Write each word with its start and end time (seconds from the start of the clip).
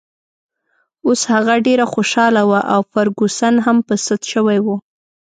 اوس 1.07 1.21
هغه 1.33 1.53
ډېره 1.65 1.85
خوشحاله 1.93 2.41
وه 2.49 2.61
او 2.73 2.81
فرګوسن 2.91 3.55
هم 3.65 3.77
په 3.87 3.93
سد 4.05 4.21
شوې 4.33 4.59
وه. 4.65 4.75